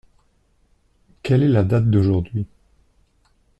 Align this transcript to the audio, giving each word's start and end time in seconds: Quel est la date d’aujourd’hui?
Quel 1.21 1.43
est 1.43 1.47
la 1.47 1.63
date 1.63 1.91
d’aujourd’hui? 1.91 2.47